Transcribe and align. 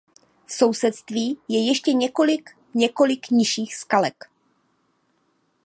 V 0.47 0.51
sousedství 0.53 1.37
je 1.47 1.65
ještě 1.67 1.93
několik 1.93 2.49
několik 2.73 3.29
nižších 3.29 3.75
skalek. 3.75 4.29